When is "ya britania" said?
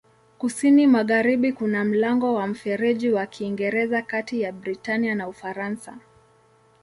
4.41-5.15